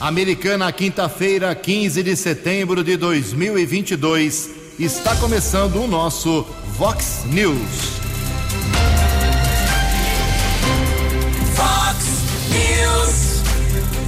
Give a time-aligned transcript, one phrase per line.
[0.00, 4.50] Americana, quinta-feira, 15 de setembro de 2022.
[4.78, 7.58] Está começando o nosso Vox News.
[11.56, 12.06] Vox
[12.48, 13.42] News.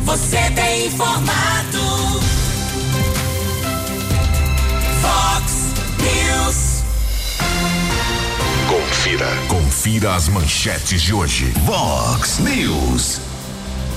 [0.05, 2.21] Você tem informado.
[5.03, 5.53] Vox
[5.99, 6.85] News.
[8.69, 9.27] Confira.
[9.49, 11.47] Confira as manchetes de hoje.
[11.65, 13.21] Vox News.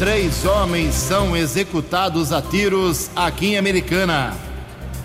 [0.04, 4.34] Três homens são executados a tiros aqui em Americana.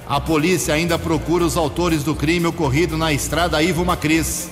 [0.09, 4.51] A polícia ainda procura os autores do crime ocorrido na estrada Ivo Macris.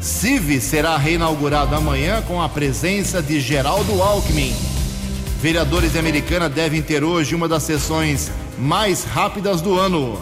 [0.00, 4.52] CIV será reinaugurado amanhã com a presença de Geraldo Alckmin.
[5.40, 10.20] Vereadores de Americana devem ter hoje uma das sessões mais rápidas do ano.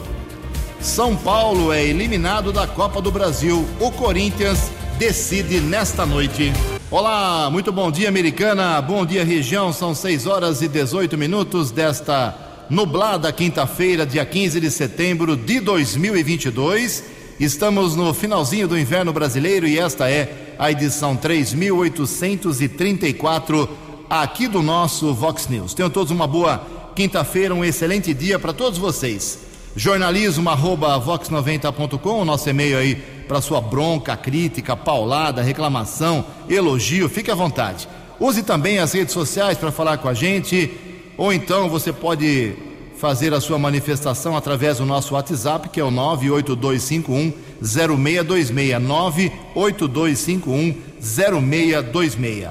[0.79, 3.67] São Paulo é eliminado da Copa do Brasil.
[3.81, 6.53] O Corinthians decide nesta noite.
[6.97, 8.81] Olá, muito bom dia, Americana.
[8.81, 9.73] Bom dia, região.
[9.73, 12.33] São 6 horas e 18 minutos desta
[12.71, 17.03] nublada quinta-feira, dia 15 de setembro de 2022.
[17.41, 23.69] Estamos no finalzinho do inverno brasileiro e esta é a edição 3834
[24.09, 25.75] aqui do nosso Vox News.
[25.75, 29.41] Tenham todos uma boa quinta-feira, um excelente dia para todos vocês.
[29.75, 37.31] Jornalismo arroba vox90.com, o nosso e-mail aí para sua bronca, crítica, paulada, reclamação, elogio, fique
[37.31, 37.89] à vontade.
[38.21, 40.71] Use também as redes sociais para falar com a gente,
[41.17, 42.55] ou então você pode
[42.97, 52.49] fazer a sua manifestação através do nosso WhatsApp, que é o 98251 0626 98251 0626.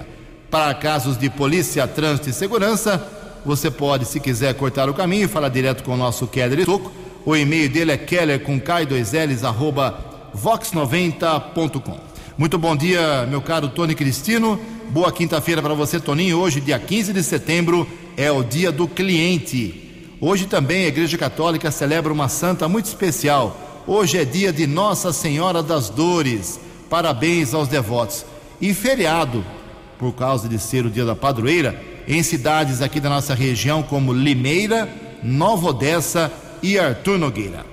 [0.51, 3.03] Para casos de polícia, trânsito e segurança,
[3.45, 6.91] você pode, se quiser, cortar o caminho e falar direto com o nosso Keller Tuco.
[7.25, 11.97] O e-mail dele é keller com k2ls arroba vox90.com.
[12.37, 14.59] Muito bom dia, meu caro Tony Cristino.
[14.89, 16.39] Boa quinta-feira para você, Toninho.
[16.39, 20.15] Hoje, dia 15 de setembro, é o dia do cliente.
[20.19, 23.83] Hoje também a Igreja Católica celebra uma santa muito especial.
[23.85, 26.59] Hoje é dia de Nossa Senhora das Dores.
[26.89, 28.25] Parabéns aos devotos.
[28.61, 29.43] E feriado,
[29.99, 34.13] por causa de ser o dia da padroeira, em cidades aqui da nossa região como
[34.13, 34.89] Limeira,
[35.21, 37.65] Nova Odessa e Artur Nogueira.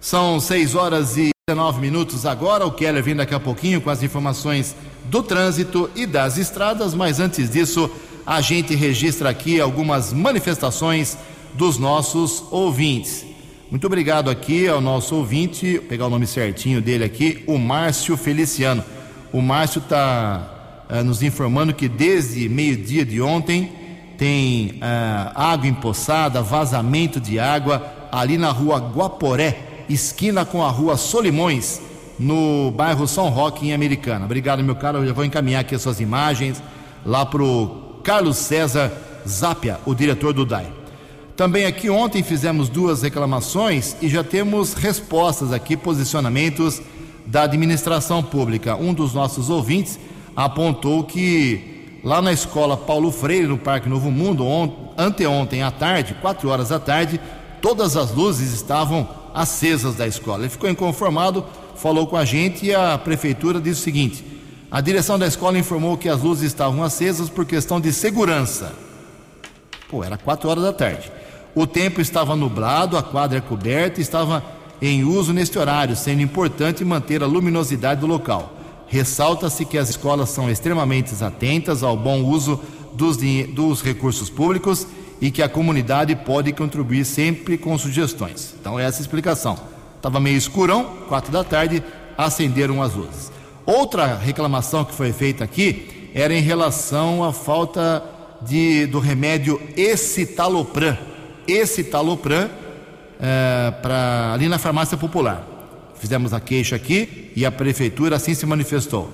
[0.00, 2.64] São 6 horas e 19 minutos agora.
[2.64, 7.18] O Keller vem daqui a pouquinho com as informações do trânsito e das estradas, mas
[7.18, 7.90] antes disso,
[8.24, 11.18] a gente registra aqui algumas manifestações
[11.54, 13.26] dos nossos ouvintes.
[13.68, 18.16] Muito obrigado aqui ao nosso ouvinte, vou pegar o nome certinho dele aqui, o Márcio
[18.16, 18.84] Feliciano.
[19.32, 23.72] O Márcio está uh, nos informando que desde meio-dia de ontem
[24.16, 30.96] tem uh, água empoçada, vazamento de água ali na rua Guaporé, esquina com a rua
[30.96, 31.80] Solimões,
[32.18, 34.24] no bairro São Roque, em Americana.
[34.24, 34.98] Obrigado, meu caro.
[34.98, 36.62] Eu já vou encaminhar aqui as suas imagens
[37.04, 38.92] lá para o Carlos César
[39.26, 40.66] Zápia, o diretor do DAI.
[41.36, 46.82] Também aqui ontem fizemos duas reclamações e já temos respostas aqui, posicionamentos
[47.26, 48.76] da administração pública.
[48.76, 49.98] Um dos nossos ouvintes
[50.36, 54.46] apontou que lá na escola Paulo Freire, no Parque Novo Mundo,
[54.98, 57.18] anteontem à tarde, quatro horas da tarde,
[57.62, 60.42] todas as luzes estavam acesas da escola.
[60.42, 61.44] Ele ficou inconformado,
[61.76, 64.24] falou com a gente e a prefeitura disse o seguinte:
[64.70, 68.72] a direção da escola informou que as luzes estavam acesas por questão de segurança.
[69.88, 71.10] Pô, era quatro horas da tarde.
[71.54, 74.44] O tempo estava nublado, a quadra é coberta estava
[74.80, 78.54] em uso neste horário, sendo importante manter a luminosidade do local.
[78.86, 82.60] Ressalta-se que as escolas são extremamente atentas ao bom uso
[82.92, 84.86] dos, dos recursos públicos
[85.20, 88.54] e que a comunidade pode contribuir sempre com sugestões.
[88.60, 89.58] Então, essa é a explicação.
[89.96, 91.82] Estava meio escurão, quatro da tarde,
[92.16, 93.30] acenderam as luzes.
[93.66, 98.02] Outra reclamação que foi feita aqui era em relação à falta
[98.42, 100.96] de, do remédio Escitalopram.
[101.46, 102.48] Escitalopram
[103.20, 105.46] é, pra, ali na farmácia popular.
[105.96, 109.10] Fizemos a queixa aqui e a prefeitura assim se manifestou.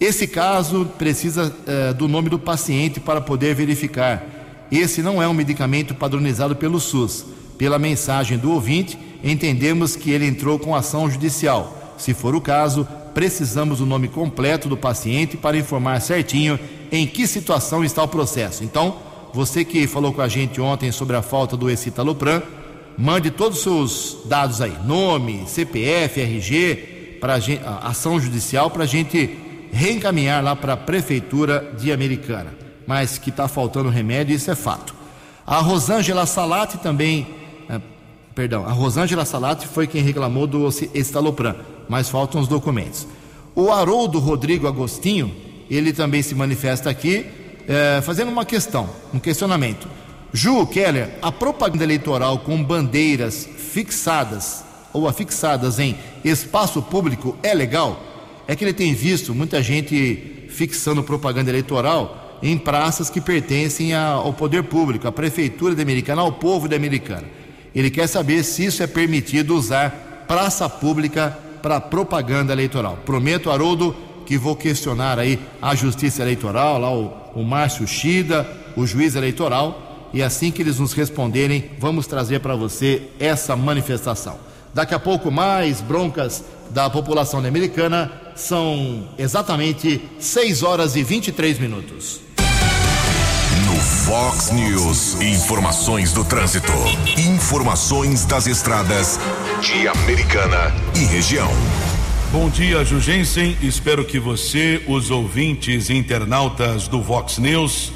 [0.00, 4.22] Esse caso precisa é, do nome do paciente para poder verificar.
[4.70, 7.24] Esse não é um medicamento padronizado pelo SUS.
[7.56, 11.94] Pela mensagem do ouvinte, entendemos que ele entrou com ação judicial.
[11.96, 16.58] Se for o caso, precisamos do nome completo do paciente para informar certinho
[16.92, 18.62] em que situação está o processo.
[18.62, 18.96] Então,
[19.32, 22.42] você que falou com a gente ontem sobre a falta do Escitalopram,
[22.98, 27.38] mande todos os seus dados aí, nome, CPF, RG, para
[27.82, 29.30] ação judicial para a gente
[29.72, 32.65] reencaminhar lá para a prefeitura de Americana.
[32.86, 34.94] Mas que está faltando remédio, isso é fato.
[35.46, 37.26] A Rosângela Salati também,
[37.68, 37.80] eh,
[38.34, 41.56] perdão, a Rosângela Salati foi quem reclamou do estalopram,
[41.88, 43.06] mas faltam os documentos.
[43.54, 45.34] O Haroldo Rodrigo Agostinho,
[45.70, 47.26] ele também se manifesta aqui,
[47.68, 49.88] eh, fazendo uma questão, um questionamento.
[50.32, 58.02] Ju Keller, a propaganda eleitoral com bandeiras fixadas ou afixadas em espaço público é legal?
[58.48, 64.32] É que ele tem visto muita gente fixando propaganda eleitoral em praças que pertencem ao
[64.32, 67.24] poder público, à prefeitura de Americana, ao povo de Americana.
[67.74, 72.98] Ele quer saber se isso é permitido usar praça pública para propaganda eleitoral.
[73.04, 73.94] Prometo, Haroldo,
[74.24, 80.10] que vou questionar aí a Justiça Eleitoral, lá o, o Márcio Shida, o juiz eleitoral,
[80.12, 84.38] e assim que eles nos responderem, vamos trazer para você essa manifestação.
[84.72, 88.10] Daqui a pouco, mais broncas da população americana.
[88.34, 92.20] São exatamente 6 horas e 23 minutos.
[94.06, 96.70] Fox News, informações do trânsito.
[97.18, 99.18] Informações das estradas
[99.60, 101.50] de Americana e região.
[102.30, 103.56] Bom dia, Jugensen.
[103.60, 107.92] Espero que você, os ouvintes internautas do Vox News,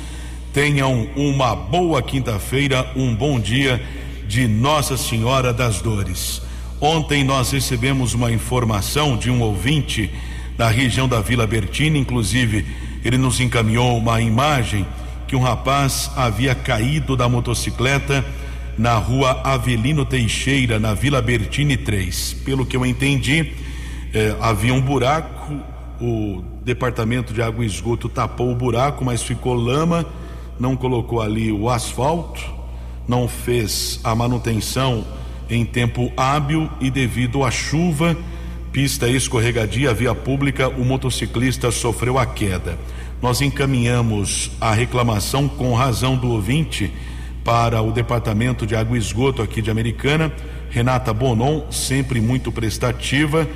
[0.52, 3.80] tenham uma boa quinta-feira, um bom dia
[4.26, 6.42] de Nossa Senhora das Dores.
[6.80, 10.12] Ontem nós recebemos uma informação de um ouvinte
[10.58, 12.66] da região da Vila Bertina, inclusive
[13.04, 14.84] ele nos encaminhou uma imagem
[15.30, 18.24] que um rapaz havia caído da motocicleta
[18.76, 22.38] na rua Avelino Teixeira, na Vila Bertini 3.
[22.44, 23.52] Pelo que eu entendi,
[24.12, 25.54] eh, havia um buraco,
[26.00, 30.04] o departamento de água e esgoto tapou o buraco, mas ficou lama,
[30.58, 32.42] não colocou ali o asfalto,
[33.06, 35.04] não fez a manutenção
[35.48, 38.16] em tempo hábil e devido à chuva,
[38.72, 42.76] pista escorregadia, via pública, o motociclista sofreu a queda.
[43.22, 46.90] Nós encaminhamos a reclamação com razão do ouvinte
[47.44, 50.32] para o Departamento de Água e Esgoto aqui de Americana.
[50.70, 53.46] Renata Bonon, sempre muito prestativa.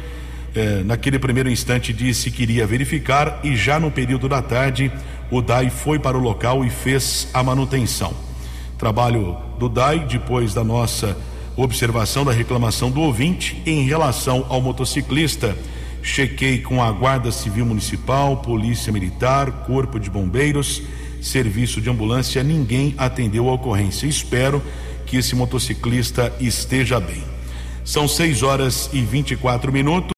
[0.55, 4.93] Eh, naquele primeiro instante disse que iria verificar e já no período da tarde
[5.31, 8.12] o DAI foi para o local e fez a manutenção.
[8.76, 11.17] Trabalho do DAI depois da nossa
[11.56, 15.56] observação da reclamação do ouvinte em relação ao motociclista.
[16.04, 20.82] Chequei com a Guarda Civil Municipal, Polícia Militar, Corpo de Bombeiros,
[21.18, 24.06] Serviço de Ambulância, ninguém atendeu a ocorrência.
[24.06, 24.62] Espero
[25.06, 27.24] que esse motociclista esteja bem.
[27.86, 30.10] São 6 horas e 24 minutos.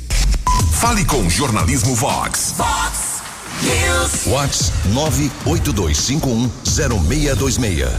[0.80, 2.54] Fale com Jornalismo Vox.
[2.56, 3.24] Fox
[3.64, 4.28] News.
[4.28, 7.90] Vox 982510626.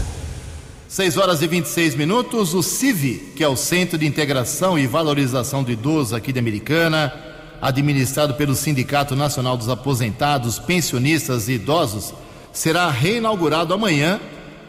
[0.87, 2.53] 6 horas e 26 minutos.
[2.53, 7.13] O CIV, que é o Centro de Integração e Valorização do Idoso aqui de Americana,
[7.61, 12.13] administrado pelo Sindicato Nacional dos Aposentados, Pensionistas e Idosos,
[12.53, 14.21] será reinaugurado amanhã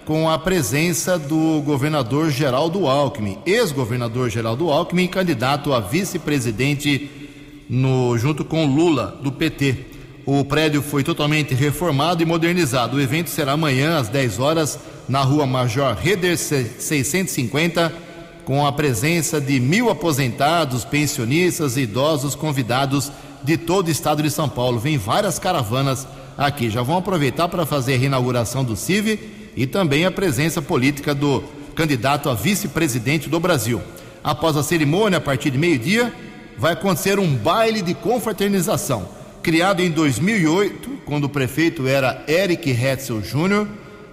[0.04, 7.20] com a presença do governador Geraldo Alckmin, ex-governador Geraldo Alckmin, candidato a vice-presidente
[7.70, 9.76] no junto com Lula do PT.
[10.26, 12.96] O prédio foi totalmente reformado e modernizado.
[12.96, 17.92] O evento será amanhã às 10 horas na Rua Major Reder 650,
[18.44, 23.12] com a presença de mil aposentados, pensionistas e idosos convidados
[23.42, 24.80] de todo o estado de São Paulo.
[24.80, 26.70] Vem várias caravanas aqui.
[26.70, 31.44] Já vão aproveitar para fazer a reinauguração do CIV e também a presença política do
[31.76, 33.80] candidato a vice-presidente do Brasil.
[34.22, 36.12] Após a cerimônia, a partir de meio-dia,
[36.60, 39.08] vai acontecer um baile de confraternização.
[39.42, 43.66] Criado em 2008, quando o prefeito era Eric Hetzel Jr.,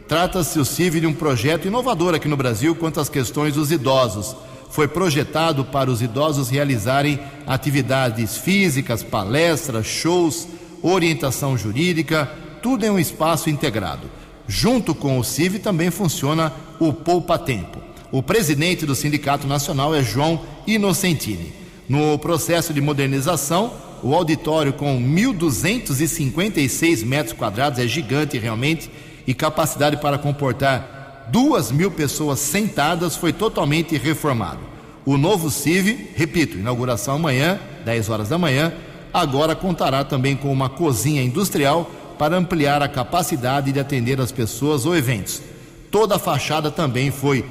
[0.07, 4.33] trata-se o CIV de um projeto inovador aqui no Brasil quanto às questões dos idosos.
[4.69, 10.47] Foi projetado para os idosos realizarem atividades físicas, palestras, shows,
[10.81, 14.09] orientação jurídica, tudo em um espaço integrado.
[14.47, 17.81] Junto com o CIV também funciona o Poupa Tempo.
[18.09, 21.66] O presidente do Sindicato Nacional é João Inocentini.
[21.87, 23.71] No processo de modernização,
[24.03, 28.91] o auditório com 1.256 metros quadrados é gigante realmente
[29.25, 34.59] e capacidade para comportar duas mil pessoas sentadas foi totalmente reformado.
[35.05, 38.73] O novo CIV, repito, inauguração amanhã, 10 horas da manhã,
[39.13, 41.89] agora contará também com uma cozinha industrial
[42.19, 45.41] para ampliar a capacidade de atender as pessoas ou eventos.
[45.89, 47.45] Toda a fachada também foi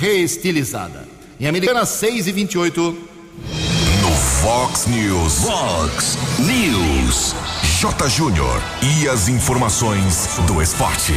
[0.00, 1.06] reestilizada.
[1.38, 2.96] Em Americana 6 e 28.
[4.42, 5.44] Fox News.
[5.44, 7.32] Fox News.
[7.80, 8.08] J.
[8.08, 8.60] Júnior.
[8.82, 11.12] E as informações do esporte.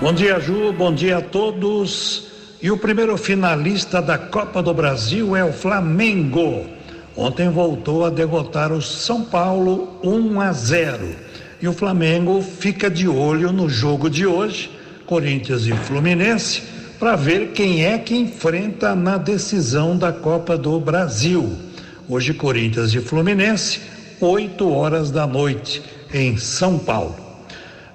[0.00, 0.72] Bom dia, Ju.
[0.72, 2.28] Bom dia a todos.
[2.62, 6.66] E o primeiro finalista da Copa do Brasil é o Flamengo.
[7.16, 11.08] Ontem voltou a derrotar o São Paulo 1 a 0.
[11.60, 14.70] E o Flamengo fica de olho no jogo de hoje,
[15.06, 16.62] Corinthians e Fluminense,
[17.00, 21.65] para ver quem é que enfrenta na decisão da Copa do Brasil.
[22.08, 23.80] Hoje, Corinthians e Fluminense,
[24.20, 25.82] 8 horas da noite,
[26.14, 27.16] em São Paulo.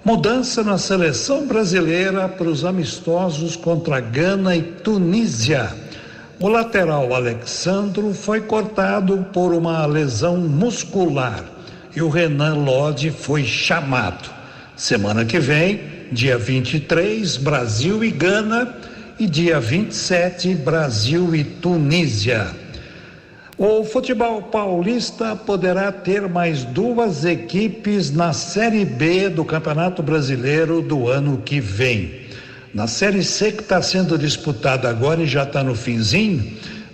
[0.04, 5.72] Mudança na seleção brasileira para os amistosos contra Gana e Tunísia.
[6.42, 11.46] O lateral Alexandro foi cortado por uma lesão muscular
[11.96, 14.30] e o Renan Lodge foi chamado.
[14.76, 15.80] Semana que vem,
[16.12, 18.76] dia 23, Brasil e Gana
[19.18, 22.71] e dia 27, Brasil e Tunísia.
[23.64, 31.08] O futebol paulista poderá ter mais duas equipes na Série B do Campeonato Brasileiro do
[31.08, 32.22] ano que vem.
[32.74, 36.44] Na Série C que está sendo disputada agora e já está no finzinho,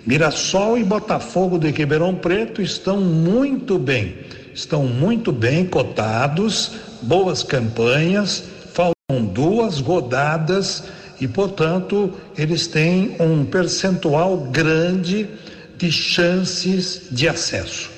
[0.06, 4.16] Mirassol e Botafogo de Ribeirão Preto estão muito bem,
[4.52, 8.44] estão muito bem cotados, boas campanhas,
[8.74, 10.84] faltam duas rodadas
[11.18, 15.30] e, portanto, eles têm um percentual grande
[15.78, 17.88] de chances de acesso.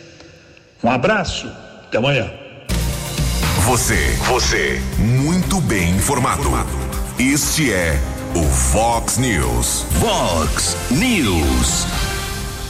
[0.85, 1.47] Um abraço,
[1.87, 2.31] até amanhã.
[3.65, 3.97] Você,
[4.27, 6.51] você, muito bem informado.
[7.19, 7.99] Este é
[8.35, 9.87] o Fox News.
[9.99, 11.87] Fox News.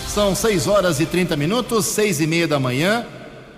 [0.08, 3.04] São 6 horas e 30 minutos, seis e meia da manhã.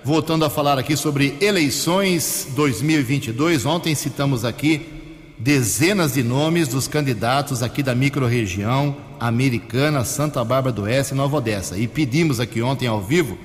[0.05, 3.65] Voltando a falar aqui sobre eleições 2022.
[3.67, 5.02] Ontem citamos aqui
[5.43, 11.39] dezenas de nomes dos candidatos aqui da microrregião americana, Santa Bárbara do Oeste e Nova
[11.39, 11.77] Odessa.
[11.77, 13.37] E pedimos aqui ontem ao vivo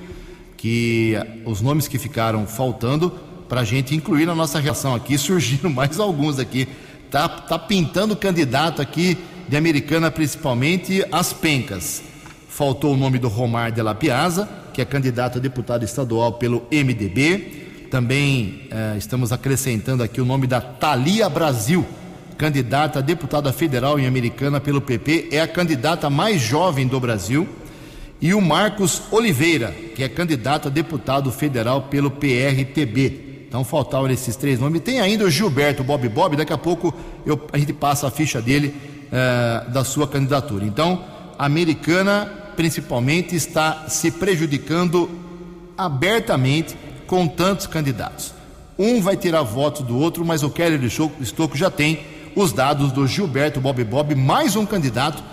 [0.56, 1.14] que
[1.44, 3.10] os nomes que ficaram faltando
[3.48, 6.68] para a gente incluir na nossa reação aqui, surgiram mais alguns aqui.
[7.10, 12.04] Tá, tá pintando candidato aqui de Americana, principalmente as pencas.
[12.48, 16.64] Faltou o nome do Romar de la Piazza, que é candidato a deputado estadual pelo
[16.70, 17.67] MDB.
[17.90, 21.86] Também eh, estamos acrescentando aqui o nome da Thalia Brasil,
[22.36, 27.48] candidata a deputada federal em Americana pelo PP, é a candidata mais jovem do Brasil.
[28.20, 33.46] E o Marcos Oliveira, que é candidato a deputado federal pelo PRTB.
[33.48, 34.82] Então faltavam esses três nomes.
[34.82, 36.92] Tem ainda o Gilberto Bob Bob, daqui a pouco
[37.24, 38.74] eu, a gente passa a ficha dele
[39.10, 40.64] eh, da sua candidatura.
[40.64, 41.02] Então,
[41.38, 42.26] a americana
[42.56, 45.08] principalmente está se prejudicando
[45.78, 46.76] abertamente
[47.08, 48.32] com tantos candidatos.
[48.78, 50.78] Um vai tirar votos do outro, mas o Kelly
[51.20, 52.00] Estocco já tem
[52.36, 55.24] os dados do Gilberto Bob Bob, mais um candidato.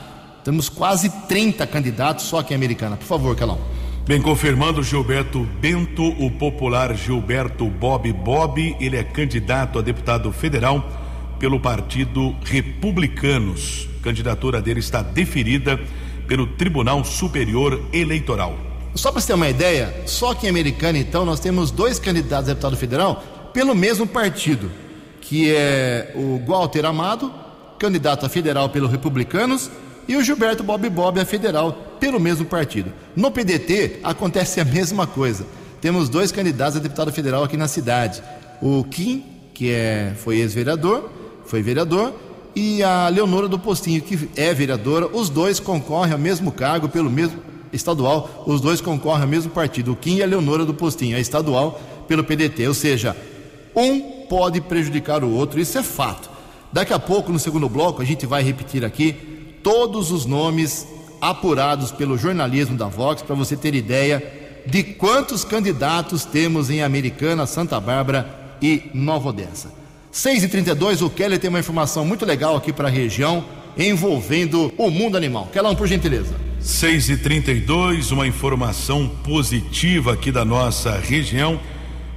[0.43, 2.95] Temos quase 30 candidatos só aqui em Americana.
[2.95, 3.59] Por favor, Calão.
[4.07, 10.87] Bem, confirmando Gilberto Bento, o popular Gilberto Bob Bob, ele é candidato a deputado federal
[11.37, 13.89] pelo Partido Republicanos.
[13.99, 15.79] A candidatura dele está deferida
[16.27, 18.74] pelo Tribunal Superior Eleitoral.
[18.95, 22.49] Só para você ter uma ideia, só que em Americana, então, nós temos dois candidatos
[22.49, 23.21] a deputado federal
[23.53, 24.71] pelo mesmo partido,
[25.19, 27.31] que é o Walter Amado,
[27.77, 29.69] candidato a federal pelo Republicanos,
[30.07, 32.91] e o Gilberto Bob Bob a federal pelo mesmo partido.
[33.15, 35.45] No PDT acontece a mesma coisa.
[35.81, 38.23] Temos dois candidatos a deputado federal aqui na cidade.
[38.61, 41.09] O Kim, que é, foi ex-vereador,
[41.45, 42.13] foi vereador,
[42.55, 45.07] e a Leonora do Postinho, que é vereadora.
[45.07, 49.91] Os dois concorrem ao mesmo cargo pelo mesmo estadual, os dois concorrem ao mesmo partido,
[49.91, 53.15] o Kim e a Leonora do Postinho, é estadual pelo PDT, ou seja,
[53.75, 56.29] um pode prejudicar o outro, isso é fato.
[56.71, 59.13] Daqui a pouco, no segundo bloco, a gente vai repetir aqui
[59.63, 60.87] todos os nomes
[61.21, 64.21] apurados pelo jornalismo da Vox para você ter ideia
[64.65, 69.71] de quantos candidatos temos em Americana, Santa Bárbara e Nova Odessa.
[70.13, 73.43] 6h32, o Keller tem uma informação muito legal aqui para a região
[73.77, 75.49] envolvendo o mundo animal.
[75.51, 76.33] Kelão, por gentileza.
[76.65, 81.59] 6 e 32 uma informação positiva aqui da nossa região.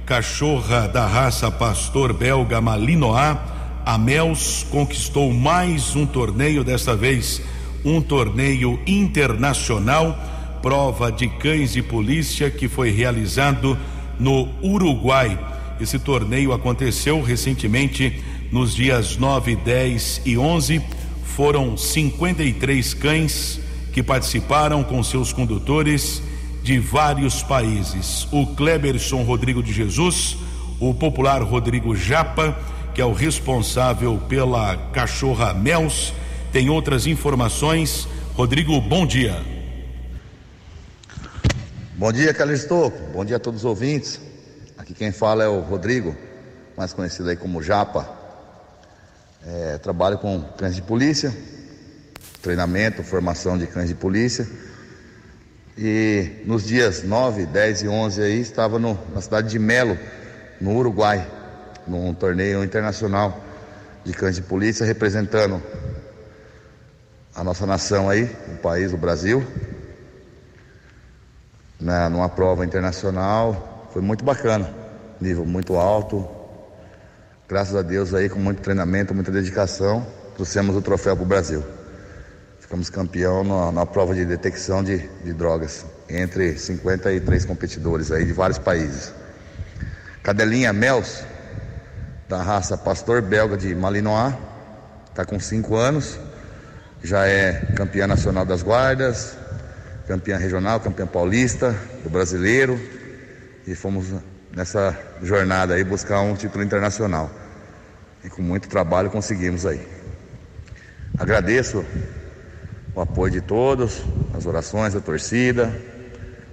[0.07, 3.37] Cachorra da raça pastor belga Malinois,
[3.85, 7.43] a Mels, conquistou mais um torneio, desta vez
[7.85, 10.17] um torneio internacional,
[10.63, 13.77] prova de cães de polícia que foi realizado
[14.19, 15.37] no Uruguai.
[15.79, 18.19] Esse torneio aconteceu recentemente
[18.51, 20.81] nos dias 9, 10 e 11
[21.23, 23.68] foram 53 cães
[23.99, 26.21] que participaram com seus condutores
[26.63, 28.25] de vários países.
[28.31, 30.37] O Kleberson Rodrigo de Jesus,
[30.79, 32.57] o popular Rodrigo Japa,
[32.95, 36.13] que é o responsável pela cachorra Mels,
[36.49, 38.07] tem outras informações.
[38.35, 39.35] Rodrigo, bom dia.
[41.95, 42.93] Bom dia, Calisto.
[43.11, 44.17] Bom dia a todos os ouvintes.
[44.77, 46.15] Aqui quem fala é o Rodrigo,
[46.77, 48.07] mais conhecido aí como Japa.
[49.45, 51.35] É, trabalho com cães de polícia,
[52.41, 54.47] treinamento, formação de cães de polícia.
[55.77, 59.97] E nos dias 9, 10 e 11 aí estava no, na cidade de Melo,
[60.59, 61.25] no Uruguai,
[61.87, 63.43] num torneio internacional
[64.03, 65.61] de cães de polícia representando
[67.35, 69.45] a nossa nação aí, o país, o Brasil,
[71.79, 73.89] na, numa prova internacional.
[73.93, 74.73] Foi muito bacana,
[75.21, 76.39] nível muito alto,
[77.49, 80.05] Graças a Deus aí, com muito treinamento, muita dedicação,
[80.35, 81.63] trouxemos o troféu para o Brasil.
[82.69, 88.31] Ficamos campeão na, na prova de detecção de, de, drogas, entre 53 competidores aí de
[88.31, 89.11] vários países.
[90.21, 91.23] Cadelinha Mels,
[92.27, 94.35] da raça Pastor Belga de Malinois,
[95.09, 96.19] está com 5 anos,
[97.03, 99.35] já é campeã nacional das guardas,
[100.07, 102.79] campeã regional, campeã paulista, do brasileiro,
[103.65, 104.13] e fomos
[104.55, 107.31] nessa jornada aí buscar um título internacional.
[108.23, 109.81] E com muito trabalho conseguimos aí.
[111.17, 111.83] Agradeço
[112.95, 114.01] o apoio de todos,
[114.33, 115.73] as orações da torcida,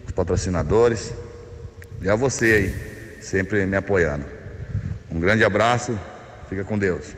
[0.07, 1.13] os patrocinadores
[2.01, 4.25] e a você aí, sempre me apoiando.
[5.11, 5.99] Um grande abraço,
[6.49, 7.15] fica com Deus.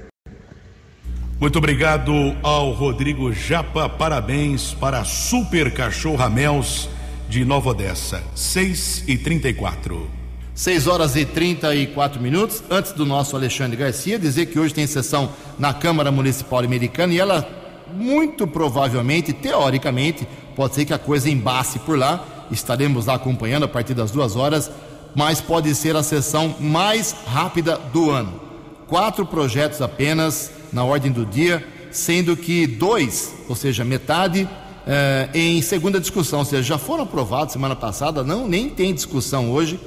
[1.40, 6.88] Muito obrigado ao Rodrigo Japa, parabéns para a Super Cachorra Mels
[7.28, 10.18] de Nova Odessa, 6 e 34
[10.59, 12.64] 6 horas e 34 minutos.
[12.68, 17.20] Antes do nosso Alexandre Garcia dizer que hoje tem sessão na Câmara Municipal Americana e
[17.20, 17.48] ela,
[17.94, 22.24] muito provavelmente, teoricamente, pode ser que a coisa embace por lá.
[22.51, 24.70] Estaremos lá acompanhando a partir das duas horas,
[25.14, 28.40] mas pode ser a sessão mais rápida do ano.
[28.87, 34.48] Quatro projetos apenas na ordem do dia, sendo que dois, ou seja, metade,
[34.87, 39.51] eh, em segunda discussão, ou seja, já foram aprovados semana passada, não nem tem discussão
[39.51, 39.79] hoje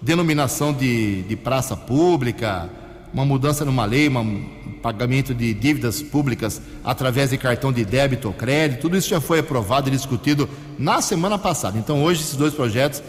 [0.00, 2.70] denominação de, de praça pública,
[3.12, 4.44] uma mudança numa lei, um
[4.82, 9.40] pagamento de dívidas públicas através de cartão de débito ou crédito, tudo isso já foi
[9.40, 11.78] aprovado e discutido na semana passada.
[11.78, 13.02] Então, hoje, esses dois projetos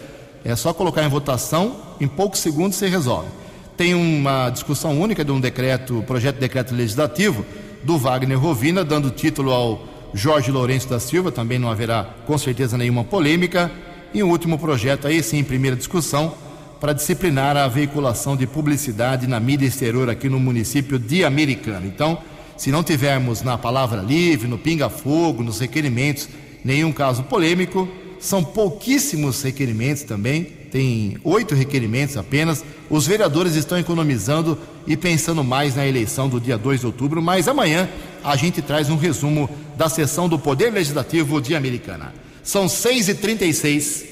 [0.44, 3.28] é só colocar em votação, em poucos segundos se resolve.
[3.76, 7.44] Tem uma discussão única de um decreto, projeto de decreto legislativo
[7.82, 12.76] do Wagner Rovina, dando título ao Jorge Lourenço da Silva, também não haverá com certeza
[12.76, 13.70] nenhuma polêmica.
[14.12, 16.34] E um último projeto aí sim, em primeira discussão,
[16.82, 21.86] para disciplinar a veiculação de publicidade na mídia exterior aqui no município de Americana.
[21.86, 22.18] Então,
[22.56, 26.28] se não tivermos na palavra livre, no pinga-fogo, nos requerimentos,
[26.64, 32.64] nenhum caso polêmico, são pouquíssimos requerimentos também, tem oito requerimentos apenas.
[32.90, 37.46] Os vereadores estão economizando e pensando mais na eleição do dia 2 de outubro, mas
[37.46, 37.88] amanhã
[38.24, 42.12] a gente traz um resumo da sessão do Poder Legislativo de Americana.
[42.42, 44.11] São 6h36.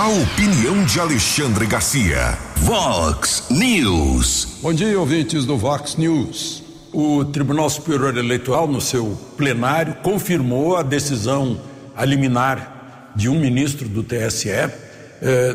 [0.00, 2.38] A opinião de Alexandre Garcia.
[2.56, 4.48] Vox News.
[4.62, 6.62] Bom dia, ouvintes do Vox News.
[6.90, 11.60] O Tribunal Superior Eleitoral, no seu plenário, confirmou a decisão
[12.02, 14.72] liminar de um ministro do TSE, eh,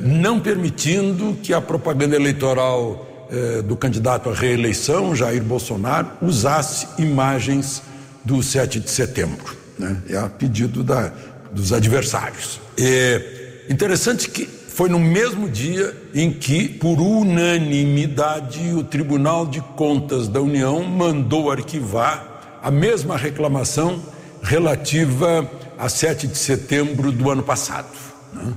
[0.03, 7.81] não permitindo que a propaganda eleitoral eh, do candidato à reeleição, Jair Bolsonaro, usasse imagens
[8.23, 9.57] do 7 de setembro.
[9.79, 10.03] Né?
[10.07, 11.11] É a pedido da,
[11.51, 12.61] dos adversários.
[12.77, 13.34] E,
[13.69, 20.41] Interessante que foi no mesmo dia em que, por unanimidade, o Tribunal de Contas da
[20.41, 24.01] União mandou arquivar a mesma reclamação
[24.41, 27.87] relativa a 7 de setembro do ano passado.
[28.33, 28.53] Né?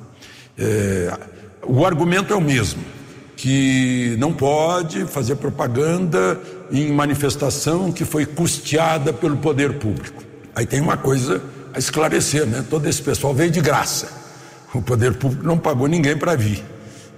[0.59, 1.19] É,
[1.65, 2.83] o argumento é o mesmo,
[3.37, 6.41] que não pode fazer propaganda
[6.71, 10.23] em manifestação que foi custeada pelo poder público.
[10.55, 11.41] Aí tem uma coisa
[11.73, 12.65] a esclarecer, né?
[12.69, 14.09] Todo esse pessoal veio de graça.
[14.75, 16.63] O poder público não pagou ninguém para vir.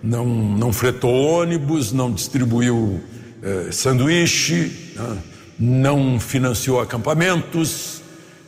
[0.02, 3.00] Não, não fretou ônibus, não distribuiu
[3.42, 5.18] eh, sanduíche, né?
[5.58, 8.02] não financiou acampamentos,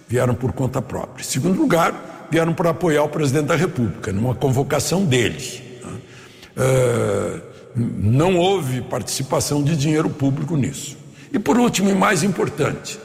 [0.08, 1.22] vieram por conta própria.
[1.22, 5.62] Em segundo lugar, vieram para apoiar o presidente da República, numa convocação dele.
[5.84, 5.92] Né?
[6.56, 7.40] Eh,
[7.76, 10.96] não houve participação de dinheiro público nisso.
[11.32, 12.98] E por último, e mais importante,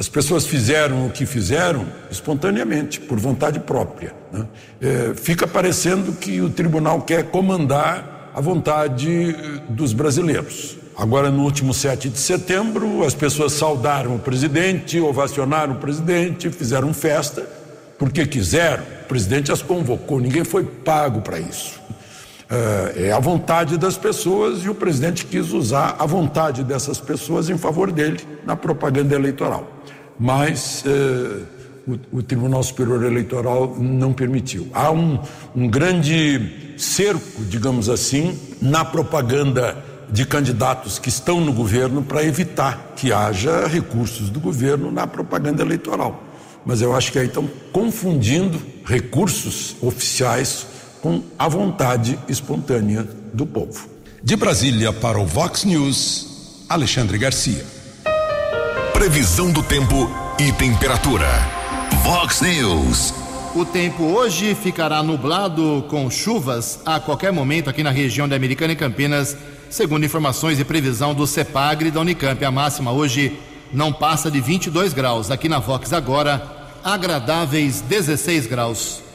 [0.00, 4.14] as pessoas fizeram o que fizeram espontaneamente, por vontade própria.
[4.32, 4.46] Né?
[4.80, 9.36] É, fica parecendo que o tribunal quer comandar a vontade
[9.68, 10.78] dos brasileiros.
[10.96, 16.94] Agora, no último 7 de setembro, as pessoas saudaram o presidente, ovacionaram o presidente, fizeram
[16.94, 17.46] festa,
[17.98, 18.82] porque quiseram.
[19.02, 21.78] O presidente as convocou, ninguém foi pago para isso.
[22.50, 27.48] É, é a vontade das pessoas e o presidente quis usar a vontade dessas pessoas
[27.48, 29.70] em favor dele na propaganda eleitoral.
[30.18, 31.42] Mas é,
[31.86, 34.66] o, o, Tribunal Superior Eleitoral não permitiu.
[34.74, 35.20] Há um,
[35.54, 39.76] um grande cerco, digamos assim, na propaganda
[40.10, 45.62] de candidatos que estão no governo para evitar que haja recursos do governo na propaganda
[45.62, 46.24] eleitoral.
[46.66, 50.66] Mas eu acho que aí estão confundindo recursos oficiais
[51.00, 53.88] com a vontade espontânea do povo.
[54.22, 57.64] De Brasília para o Vox News, Alexandre Garcia.
[58.92, 61.26] Previsão do tempo e temperatura.
[62.04, 63.14] Vox News.
[63.54, 68.74] O tempo hoje ficará nublado com chuvas a qualquer momento aqui na região da Americana
[68.74, 69.36] e Campinas,
[69.68, 72.44] segundo informações e previsão do CEPAGRE da Unicamp.
[72.44, 73.38] A máxima hoje
[73.72, 75.30] não passa de 22 graus.
[75.30, 76.42] Aqui na Vox agora,
[76.84, 79.09] agradáveis 16 graus.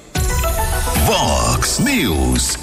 [1.06, 2.58] Vox News.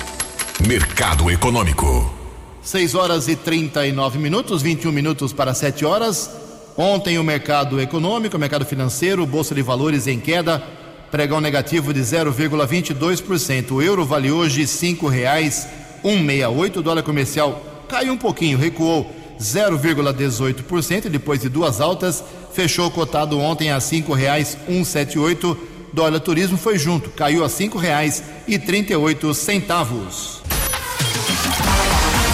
[0.67, 2.13] Mercado Econômico.
[2.61, 6.29] 6 horas e 39 minutos, 21 minutos para 7 horas.
[6.77, 10.61] Ontem o mercado econômico, o mercado financeiro, bolsa de valores em queda,
[11.09, 13.71] pregão negativo de 0,22%.
[13.71, 15.69] O euro vale hoje cinco reais
[16.03, 23.39] 168, o dólar comercial caiu um pouquinho, recuou 0,18% depois de duas altas, fechou cotado
[23.39, 28.93] ontem a cinco reais 178 dólar turismo foi junto, caiu a cinco reais e trinta
[28.93, 30.43] e oito centavos.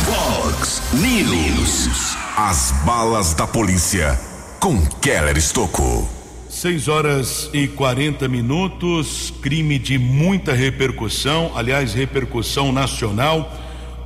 [0.05, 2.17] Fox News.
[2.37, 4.19] As balas da polícia
[4.61, 6.09] com Keller Estocou.
[6.49, 13.53] 6 horas e 40 minutos, crime de muita repercussão, aliás, repercussão nacional.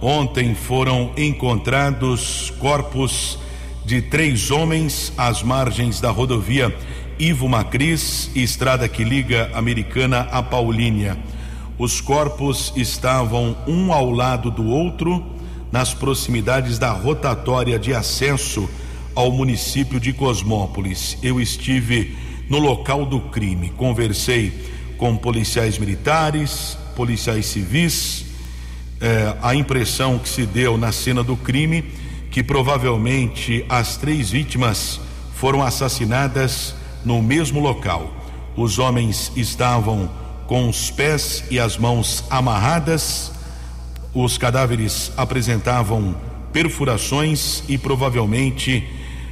[0.00, 3.38] Ontem foram encontrados corpos
[3.84, 6.76] de três homens às margens da rodovia
[7.22, 11.16] Ivo Macris, estrada que liga Americana a Paulínia.
[11.78, 15.24] Os corpos estavam um ao lado do outro,
[15.70, 18.68] nas proximidades da rotatória de acesso
[19.14, 21.16] ao município de Cosmópolis.
[21.22, 24.52] Eu estive no local do crime, conversei
[24.98, 28.24] com policiais militares, policiais civis.
[29.00, 31.84] Eh, a impressão que se deu na cena do crime
[32.32, 35.00] que provavelmente as três vítimas
[35.36, 38.12] foram assassinadas no mesmo local.
[38.56, 40.10] Os homens estavam
[40.46, 43.32] com os pés e as mãos amarradas,
[44.14, 46.14] os cadáveres apresentavam
[46.52, 48.86] perfurações e provavelmente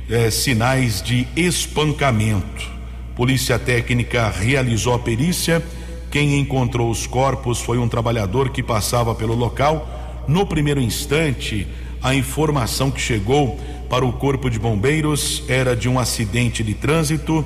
[0.09, 2.67] eh, sinais de espancamento.
[3.15, 5.63] Polícia técnica realizou a perícia.
[6.11, 10.25] Quem encontrou os corpos foi um trabalhador que passava pelo local.
[10.27, 11.67] No primeiro instante,
[12.03, 17.45] a informação que chegou para o Corpo de Bombeiros era de um acidente de trânsito.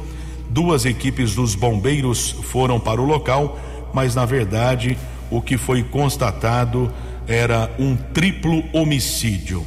[0.55, 3.59] Duas equipes dos bombeiros foram para o local,
[3.93, 4.97] mas na verdade
[5.29, 6.93] o que foi constatado
[7.27, 9.67] era um triplo homicídio.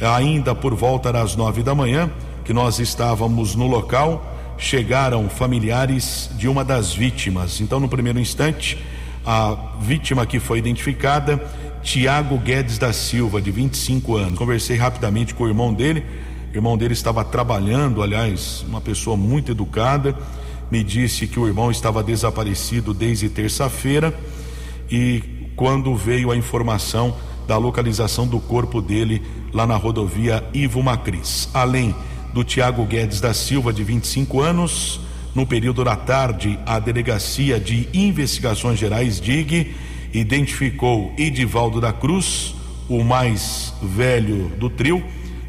[0.00, 2.08] Ainda por volta das nove da manhã,
[2.44, 7.60] que nós estávamos no local, chegaram familiares de uma das vítimas.
[7.60, 8.78] Então, no primeiro instante,
[9.26, 11.44] a vítima que foi identificada
[11.82, 14.38] Tiago Guedes da Silva, de 25 anos.
[14.38, 16.04] Conversei rapidamente com o irmão dele.
[16.52, 20.16] Irmão dele estava trabalhando, aliás, uma pessoa muito educada.
[20.70, 24.18] Me disse que o irmão estava desaparecido desde terça-feira
[24.90, 25.22] e
[25.56, 27.14] quando veio a informação
[27.46, 31.48] da localização do corpo dele lá na rodovia Ivo Macris.
[31.52, 31.94] Além
[32.32, 35.00] do Tiago Guedes da Silva, de 25 anos,
[35.34, 39.74] no período da tarde, a Delegacia de Investigações Gerais, DIG,
[40.12, 42.54] identificou Edivaldo da Cruz,
[42.88, 45.02] o mais velho do trio,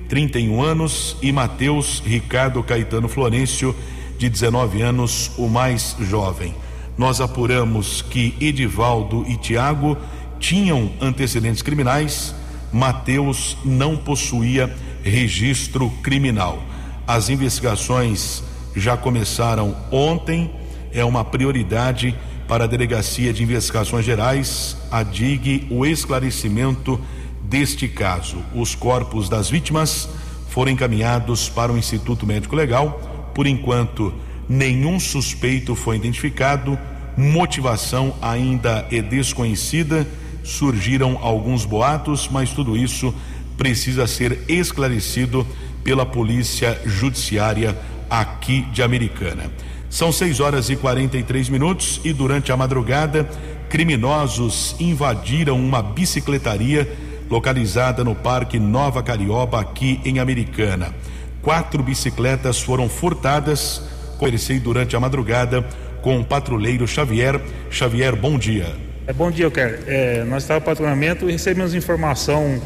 [0.10, 3.76] 31 anos, e Mateus Ricardo Caetano Florencio,
[4.18, 6.54] de 19 anos, o mais jovem.
[6.98, 9.96] Nós apuramos que Edivaldo e Tiago
[10.40, 12.34] tinham antecedentes criminais,
[12.74, 16.62] Mateus não possuía registro criminal.
[17.08, 18.44] As investigações
[18.76, 20.52] já começaram ontem
[20.92, 22.16] é uma prioridade
[22.48, 27.00] para a Delegacia de Investigações Gerais, a DIG, o esclarecimento
[27.50, 28.38] deste caso.
[28.54, 30.08] Os corpos das vítimas
[30.50, 33.32] foram encaminhados para o Instituto Médico Legal.
[33.34, 34.14] Por enquanto,
[34.48, 36.78] nenhum suspeito foi identificado,
[37.18, 40.08] motivação ainda é desconhecida.
[40.44, 43.14] Surgiram alguns boatos, mas tudo isso
[43.58, 45.46] precisa ser esclarecido
[45.84, 47.78] pela Polícia Judiciária
[48.10, 49.52] aqui de Americana.
[49.90, 53.30] São 6 horas e 43 minutos e durante a madrugada,
[53.70, 60.94] criminosos invadiram uma bicicletaria localizada no Parque Nova Carioba, aqui em Americana.
[61.42, 63.82] Quatro bicicletas foram furtadas.
[64.18, 65.64] Conversei durante a madrugada
[66.02, 67.40] com o patrulheiro Xavier.
[67.70, 68.76] Xavier, bom dia.
[69.06, 69.80] É, bom dia, Kerr.
[69.88, 72.62] É, nós estávamos patrulhamento e recebemos informação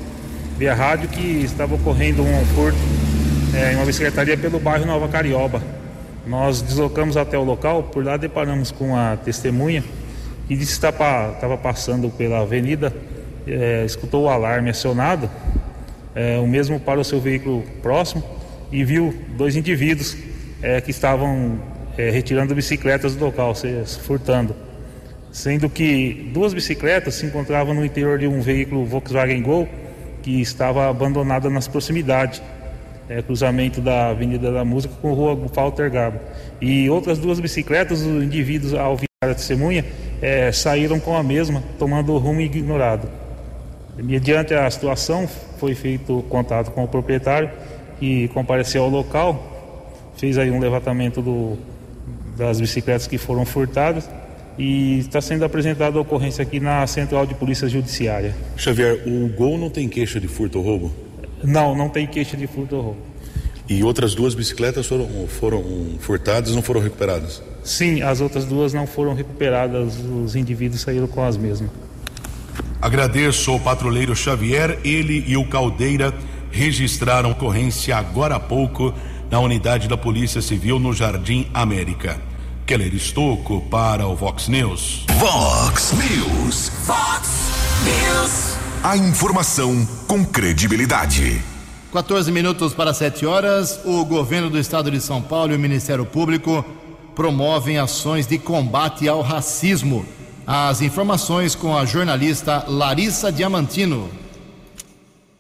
[0.58, 2.78] via rádio que estava ocorrendo um furto
[3.54, 5.62] é, em uma bicicletaria pelo bairro Nova Carioba.
[6.26, 9.84] Nós deslocamos até o local, por lá deparamos com a testemunha
[10.48, 12.94] que disse que estava passando pela avenida,
[13.48, 15.30] é, escutou o alarme acionado,
[16.16, 18.24] é, o mesmo para o seu veículo próximo
[18.72, 20.18] e viu dois indivíduos
[20.62, 21.60] é, que estavam
[21.98, 24.56] é, retirando bicicletas do local, se, furtando.
[25.32, 29.68] Sendo que duas bicicletas se encontravam no interior de um veículo Volkswagen Gol
[30.22, 32.42] que estava abandonado nas proximidades
[33.10, 36.20] é, cruzamento da Avenida da Música com a Rua Walter Gabo.
[36.62, 39.86] E outras duas bicicletas, os indivíduos, ao vir a testemunha,
[40.22, 43.23] é, saíram com a mesma, tomando o rumo ignorado.
[43.98, 45.28] Mediante a situação,
[45.60, 47.50] foi feito contato com o proprietário,
[48.00, 51.58] que compareceu ao local, fez aí um levantamento do,
[52.36, 54.10] das bicicletas que foram furtadas
[54.58, 58.36] e está sendo apresentada a ocorrência aqui na Central de Polícia Judiciária.
[58.56, 60.92] Xavier, o Gol não tem queixa de furto ou roubo?
[61.44, 63.02] Não, não tem queixa de furto ou roubo.
[63.68, 65.64] E outras duas bicicletas foram, foram
[66.00, 67.42] furtadas, não foram recuperadas?
[67.64, 71.70] Sim, as outras duas não foram recuperadas, os indivíduos saíram com as mesmas.
[72.84, 76.14] Agradeço ao patrulheiro Xavier, ele e o Caldeira
[76.52, 78.94] registraram ocorrência agora há pouco
[79.32, 82.20] na unidade da Polícia Civil no Jardim América.
[82.66, 85.06] Keller Estocco para o Vox News.
[85.12, 86.74] Vox News.
[86.86, 87.30] Vox
[87.86, 88.58] News.
[88.84, 91.42] A informação com credibilidade.
[91.94, 93.80] 14 minutos para 7 horas.
[93.86, 96.66] O governo do estado de São Paulo e o Ministério Público
[97.16, 100.06] promovem ações de combate ao racismo.
[100.46, 104.10] As informações com a jornalista Larissa Diamantino.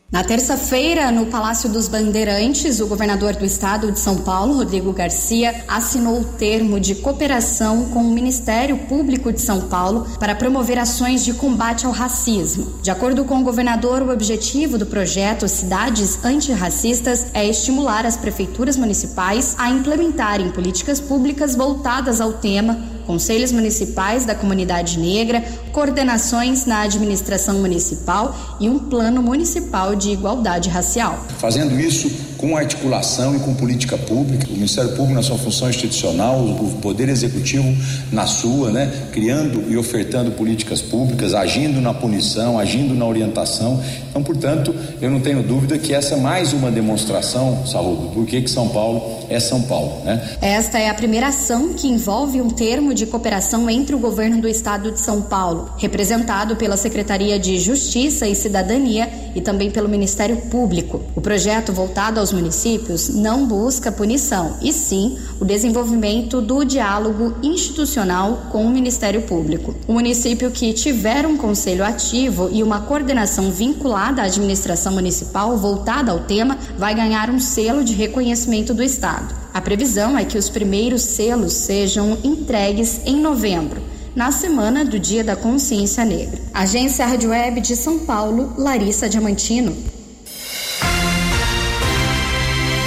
[0.10, 5.66] Na terça-feira, no Palácio dos Bandeirantes, o governador do estado de São Paulo, Rodrigo Garcia,
[5.68, 11.26] assinou o termo de cooperação com o Ministério Público de São Paulo para promover ações
[11.26, 12.80] de combate ao racismo.
[12.84, 18.78] De acordo com o governador, o objetivo do projeto Cidades Antirracistas é estimular as prefeituras
[18.78, 26.82] municipais a implementarem políticas públicas voltadas ao tema conselhos municipais da comunidade negra, coordenações na
[26.82, 31.26] administração municipal e um plano municipal de igualdade racial.
[31.38, 36.42] Fazendo isso com articulação e com política pública, o Ministério Público na sua função institucional,
[36.42, 37.74] o Poder Executivo
[38.12, 43.82] na sua, né, criando e ofertando políticas públicas, agindo na punição, agindo na orientação.
[44.10, 48.46] Então, portanto, eu não tenho dúvida que essa é mais uma demonstração, Saúde, do que
[48.48, 50.02] São Paulo é São Paulo.
[50.04, 50.22] Né?
[50.42, 54.48] Esta é a primeira ação que envolve um termo de cooperação entre o governo do
[54.48, 60.38] estado de São Paulo, representado pela Secretaria de Justiça e Cidadania e também pelo Ministério
[60.50, 61.02] Público.
[61.16, 68.48] O projeto voltado aos municípios não busca punição, e sim o desenvolvimento do diálogo institucional
[68.52, 69.76] com o Ministério Público.
[69.88, 76.12] O município que tiver um conselho ativo e uma coordenação vinculada à administração municipal voltada
[76.12, 79.43] ao tema vai ganhar um selo de reconhecimento do Estado.
[79.54, 83.80] A previsão é que os primeiros selos sejam entregues em novembro
[84.16, 86.42] na semana do Dia da Consciência Negra.
[86.52, 89.78] Agência Rádio Web de São Paulo, Larissa Diamantino.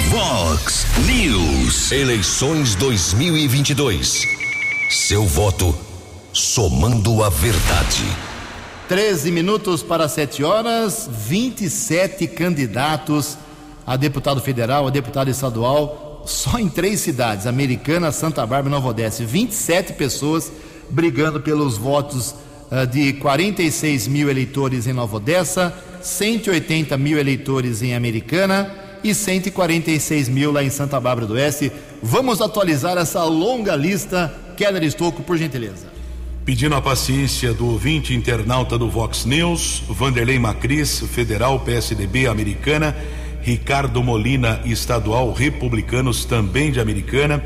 [0.09, 1.89] Vox News.
[1.89, 4.23] Eleições 2022.
[4.89, 5.73] Seu voto
[6.33, 8.03] somando a verdade.
[8.89, 13.37] 13 minutos para 7 horas, 27 candidatos
[13.85, 18.89] a deputado federal, a deputado estadual, só em três cidades: Americana, Santa Bárbara e Nova
[18.89, 19.25] Odessa.
[19.25, 20.51] 27 pessoas
[20.89, 22.35] brigando pelos votos
[22.71, 28.71] uh, de 46 mil eleitores em Nova Odessa, 180 mil eleitores em Americana
[29.03, 31.71] e 146 mil lá em Santa Bárbara do Oeste.
[32.01, 34.33] Vamos atualizar essa longa lista.
[34.55, 35.85] Keller Estocco, por gentileza.
[36.43, 42.95] Pedindo a paciência do ouvinte internauta do Vox News, Vanderlei Macris, Federal, PSDB, Americana,
[43.47, 47.41] Ricardo Molina, Estadual, Republicanos, também de Americana,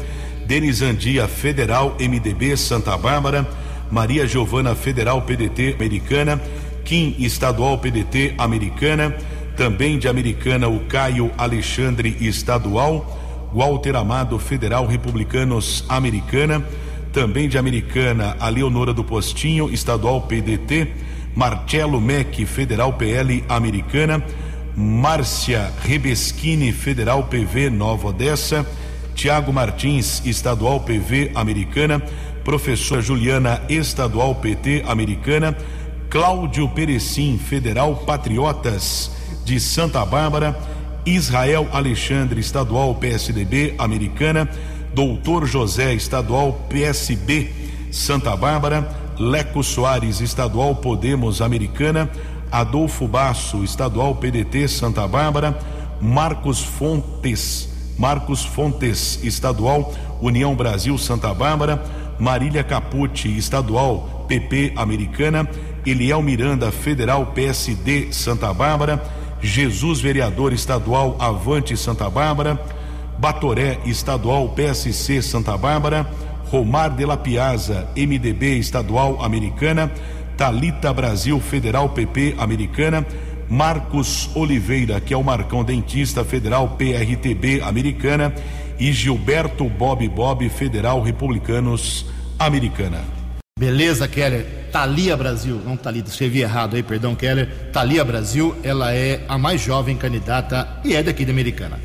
[0.48, 3.48] Denis Andia Federal MDB Santa Bárbara,
[3.92, 6.42] Maria Giovana Federal PDT Americana,
[6.84, 9.16] Kim Estadual PDT Americana,
[9.56, 16.66] também de Americana o Caio Alexandre Estadual, Walter Amado Federal Republicanos Americana,
[17.14, 20.88] também de Americana a Leonora do Postinho Estadual PDT,
[21.36, 24.24] Marcelo Mec Federal PL Americana,
[24.76, 28.66] Márcia Rebeschini Federal PV Nova Odessa,
[29.16, 32.02] Tiago Martins Estadual PV Americana,
[32.44, 35.56] professora Juliana Estadual PT Americana,
[36.10, 39.12] Cláudio Perecim Federal Patriotas
[39.46, 40.58] de Santa Bárbara,
[41.06, 44.50] Israel Alexandre, estadual PSDB Americana,
[44.94, 47.50] Doutor José, estadual PSB
[47.92, 52.10] Santa Bárbara, Leco Soares, estadual Podemos Americana,
[52.52, 55.58] Adolfo Basso, estadual PDT Santa Bárbara,
[56.02, 61.82] Marcos Fontes, Marcos Fontes, estadual União Brasil Santa Bárbara,
[62.20, 65.48] Marília Capucci, estadual PP Americana,
[65.86, 69.02] Eliel Miranda, federal PSD Santa Bárbara,
[69.42, 72.60] Jesus Vereador Estadual Avante Santa Bárbara,
[73.18, 76.08] Batoré Estadual PSC Santa Bárbara,
[76.52, 79.92] Romar de la Piazza MDB Estadual Americana,
[80.42, 83.06] Talita Brasil Federal PP Americana,
[83.48, 88.34] Marcos Oliveira, que é o Marcão Dentista Federal PRTB Americana,
[88.80, 92.08] e Gilberto Bob Bob Federal Republicanos
[92.40, 93.02] Americana.
[93.60, 94.44] Beleza, Keller.
[94.72, 97.48] Thalia Brasil, não Thalita, escrevi errado aí, perdão, Keller.
[97.72, 101.80] Thalia Brasil, ela é a mais jovem candidata e é daqui de Americana.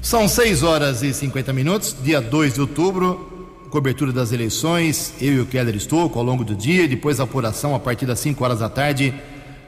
[0.00, 3.27] São 6 horas e 50 minutos, dia 2 de outubro,
[3.70, 5.14] cobertura das eleições.
[5.20, 8.18] Eu e o Keller estou ao longo do dia, depois a apuração a partir das
[8.20, 9.14] 5 horas da tarde.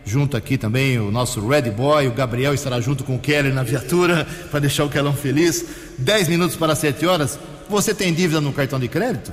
[0.04, 3.62] Junto aqui também o nosso Red Boy, o Gabriel estará junto com o Keller na
[3.62, 5.64] viatura para deixar o Kellão feliz.
[5.98, 7.38] 10 minutos para 7 horas.
[7.68, 9.32] Você tem dívida no cartão de crédito?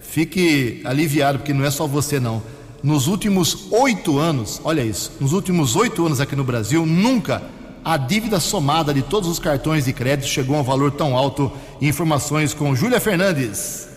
[0.00, 2.42] Fique aliviado, porque não é só você não.
[2.82, 7.42] Nos últimos oito anos, olha isso, nos últimos oito anos aqui no Brasil, nunca
[7.84, 11.50] a dívida somada de todos os cartões de crédito chegou a um valor tão alto.
[11.80, 13.88] Informações com Júlia Fernandes.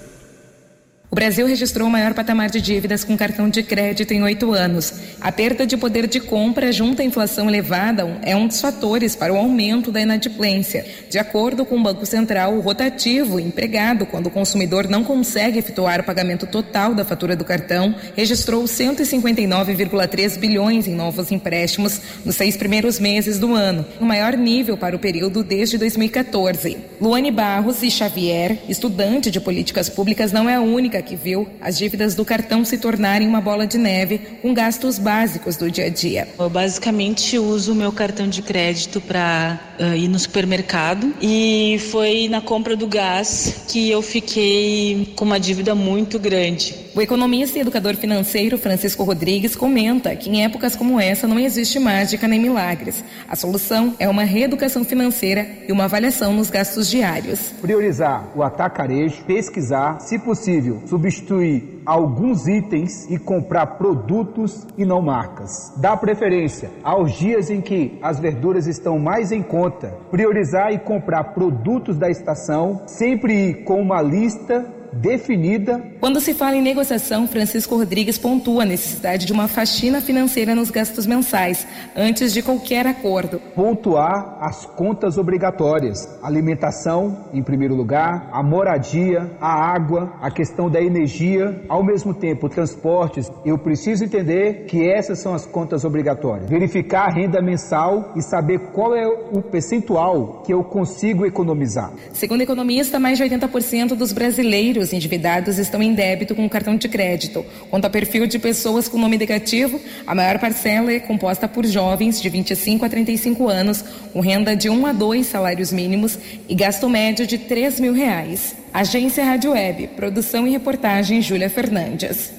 [1.12, 4.94] O Brasil registrou o maior patamar de dívidas com cartão de crédito em oito anos.
[5.20, 9.34] A perda de poder de compra junto à inflação elevada é um dos fatores para
[9.34, 10.86] o aumento da inadimplência.
[11.10, 16.00] De acordo com o Banco Central, o rotativo empregado quando o consumidor não consegue efetuar
[16.00, 22.56] o pagamento total da fatura do cartão registrou 159,3 bilhões em novos empréstimos nos seis
[22.56, 26.78] primeiros meses do ano, o maior nível para o período desde 2014.
[27.02, 31.78] Luane Barros e Xavier, estudante de políticas públicas, não é a única que viu as
[31.78, 35.90] dívidas do cartão se tornarem uma bola de neve com gastos básicos do dia a
[35.90, 36.28] dia.
[36.38, 42.28] Eu basicamente uso o meu cartão de crédito para uh, ir no supermercado e foi
[42.30, 46.92] na compra do gás que eu fiquei com uma dívida muito grande.
[46.94, 51.80] O economista e educador financeiro Francisco Rodrigues comenta que em épocas como essa não existe
[51.80, 53.02] mágica nem milagres.
[53.30, 57.40] A solução é uma reeducação financeira e uma avaliação nos gastos diários.
[57.62, 65.74] Priorizar o atacarejo, pesquisar, se possível, substituir alguns itens e comprar produtos e não marcas.
[65.78, 69.98] Dar preferência aos dias em que as verduras estão mais em conta.
[70.12, 75.82] Priorizar e comprar produtos da estação, sempre ir com uma lista definida.
[76.00, 80.70] Quando se fala em negociação, Francisco Rodrigues pontua a necessidade de uma faxina financeira nos
[80.70, 83.40] gastos mensais, antes de qualquer acordo.
[83.56, 90.82] Pontuar as contas obrigatórias: alimentação, em primeiro lugar, a moradia, a água, a questão da
[90.82, 93.32] energia, ao mesmo tempo, transportes.
[93.46, 96.50] Eu preciso entender que essas são as contas obrigatórias.
[96.50, 101.92] Verificar a renda mensal e saber qual é o percentual que eu consigo economizar.
[102.14, 106.90] Segundo economista, mais de 80% dos brasileiros os endividados estão em débito com cartão de
[106.90, 107.46] crédito.
[107.70, 112.22] Quanto ao perfil de pessoas com nome negativo, a maior parcela é composta por jovens
[112.22, 116.18] de 25 a 35 anos, com renda de 1 a 2 salários mínimos
[116.48, 118.56] e gasto médio de 3 mil reais.
[118.74, 122.32] Agência Rádio Web, produção e reportagem Júlia Fernandes.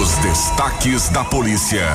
[0.00, 1.86] Os destaques da polícia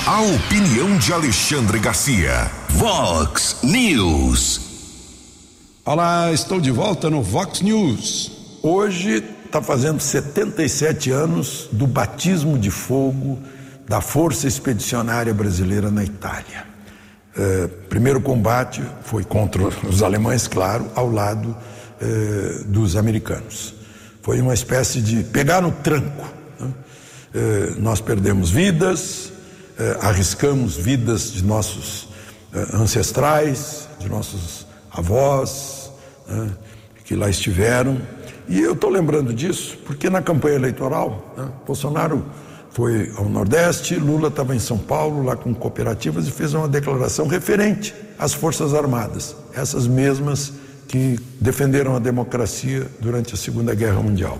[0.06, 2.50] A opinião de Alexandre Garcia.
[2.70, 4.60] Vox News.
[5.84, 8.32] Olá, estou de volta no Vox News.
[8.62, 13.38] Hoje está fazendo 77 anos do batismo de fogo
[13.86, 16.64] da Força Expedicionária Brasileira na Itália.
[17.36, 21.54] É, primeiro combate foi contra os alemães, claro, ao lado
[22.00, 23.74] é, dos americanos.
[24.22, 26.26] Foi uma espécie de pegar no tranco.
[26.58, 26.72] Né?
[27.34, 29.29] É, nós perdemos vidas,
[29.80, 32.08] eh, arriscamos vidas de nossos
[32.52, 35.90] eh, ancestrais, de nossos avós,
[36.28, 36.50] né,
[37.04, 37.98] que lá estiveram.
[38.46, 42.22] E eu estou lembrando disso porque na campanha eleitoral, né, Bolsonaro
[42.72, 47.26] foi ao Nordeste, Lula estava em São Paulo, lá com cooperativas, e fez uma declaração
[47.26, 50.52] referente às Forças Armadas, essas mesmas
[50.86, 54.38] que defenderam a democracia durante a Segunda Guerra Mundial.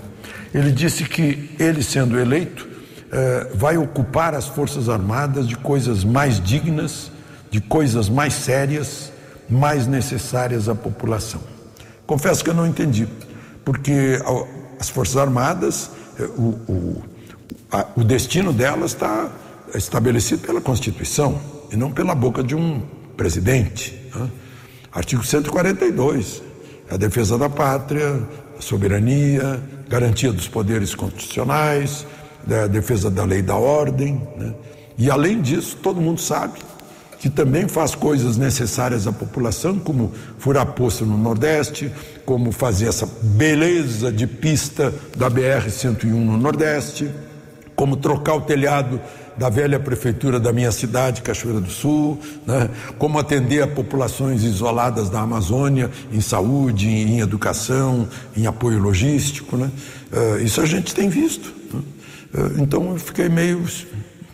[0.52, 2.69] Ele disse que ele, sendo eleito,
[3.12, 7.10] eh, vai ocupar as Forças Armadas de coisas mais dignas,
[7.50, 9.12] de coisas mais sérias,
[9.48, 11.40] mais necessárias à população.
[12.06, 13.08] Confesso que eu não entendi,
[13.64, 14.20] porque
[14.78, 17.04] as Forças Armadas, eh, o, o,
[17.72, 19.28] a, o destino delas está
[19.74, 21.40] estabelecido pela Constituição
[21.72, 22.80] e não pela boca de um
[23.16, 24.08] presidente.
[24.14, 24.30] Né?
[24.92, 26.42] Artigo 142,
[26.88, 28.22] a defesa da pátria,
[28.56, 32.06] a soberania, garantia dos poderes constitucionais,
[32.46, 34.20] da defesa da lei e da ordem.
[34.36, 34.54] Né?
[34.98, 36.58] E além disso, todo mundo sabe
[37.18, 41.92] que também faz coisas necessárias à população, como furar poço no Nordeste,
[42.24, 47.10] como fazer essa beleza de pista da BR-101 no Nordeste,
[47.76, 48.98] como trocar o telhado
[49.36, 52.68] da velha prefeitura da minha cidade, Cachoeira do Sul, né?
[52.98, 59.56] como atender a populações isoladas da Amazônia em saúde, em educação, em apoio logístico.
[59.56, 59.70] Né?
[60.12, 61.52] Uh, isso a gente tem visto.
[61.72, 61.80] Né?
[62.32, 63.64] Uh, então eu fiquei meio,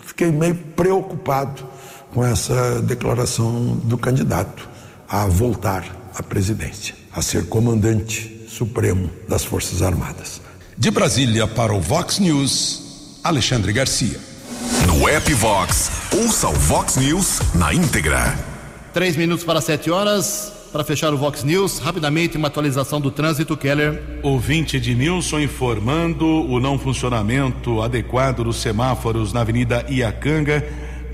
[0.05, 1.65] fiquei meio preocupado
[2.13, 4.69] com essa declaração do candidato
[5.09, 10.41] a voltar à presidência, a ser comandante supremo das Forças Armadas.
[10.79, 14.19] De Brasília para o Vox News, Alexandre Garcia.
[14.87, 18.37] No app Vox, ouça o Vox News na íntegra.
[18.93, 20.56] Três minutos para sete horas.
[20.77, 24.21] Para fechar o Vox News, rapidamente uma atualização do trânsito, Keller.
[24.23, 30.63] Ouvinte de Nilson informando o não funcionamento adequado dos semáforos na Avenida Iacanga,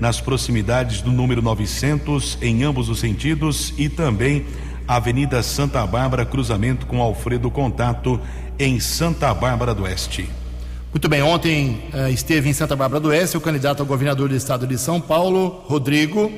[0.01, 4.45] nas proximidades do número 900, em ambos os sentidos, e também
[4.85, 8.19] Avenida Santa Bárbara, cruzamento com Alfredo Contato,
[8.59, 10.29] em Santa Bárbara do Oeste.
[10.91, 14.35] Muito bem, ontem uh, esteve em Santa Bárbara do Oeste o candidato ao governador do
[14.35, 16.29] estado de São Paulo, Rodrigo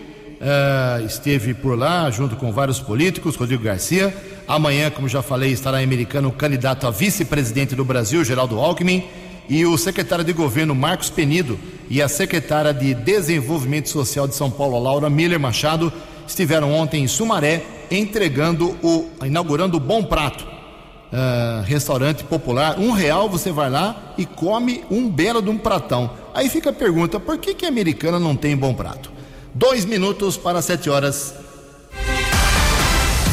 [0.41, 4.15] uh, esteve por lá junto com vários políticos, Rodrigo Garcia.
[4.47, 9.03] Amanhã, como já falei, estará Americano candidato a vice-presidente do Brasil, Geraldo Alckmin,
[9.47, 11.59] e o secretário de governo, Marcos Penido,
[11.89, 15.91] e a secretária de Desenvolvimento Social de São Paulo, Laura Miller Machado,
[16.27, 22.79] estiveram ontem em Sumaré entregando o, inaugurando o Bom Prato, uh, restaurante popular.
[22.79, 26.09] Um real você vai lá e come um belo de um pratão.
[26.33, 29.14] Aí fica a pergunta: por que que a americana não tem Bom Prato?
[29.57, 31.33] Dois minutos para sete horas.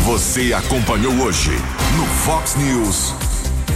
[0.04, 1.50] Você acompanhou hoje
[1.96, 3.12] no Fox News.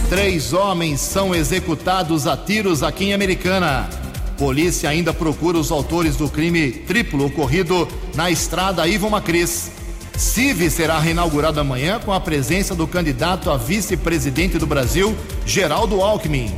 [0.09, 3.89] Três homens são executados a tiros aqui em Americana.
[4.37, 7.85] Polícia ainda procura os autores do crime triplo ocorrido
[8.15, 9.69] na estrada Ivo Macris.
[10.15, 15.13] CIV será reinaugurado amanhã com a presença do candidato a vice-presidente do Brasil,
[15.45, 16.55] Geraldo Alckmin.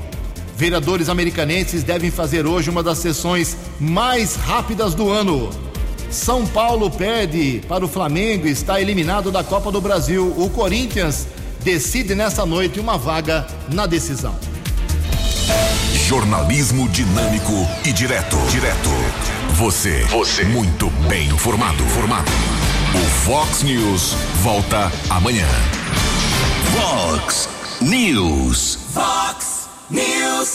[0.56, 5.69] Vereadores americanenses devem fazer hoje uma das sessões mais rápidas do ano.
[6.12, 10.34] São Paulo perde para o Flamengo e está eliminado da Copa do Brasil.
[10.38, 11.28] O Corinthians
[11.64, 14.36] decide nessa noite uma vaga na decisão.
[16.08, 17.54] Jornalismo dinâmico
[17.86, 18.36] e direto.
[18.50, 18.90] Direto.
[19.54, 20.04] Você.
[20.06, 20.44] Você.
[20.46, 21.84] Muito bem informado.
[21.90, 22.32] Formado.
[22.96, 25.48] O Fox News volta amanhã.
[26.76, 27.48] Fox
[27.82, 28.80] News.
[28.92, 30.50] Fox News.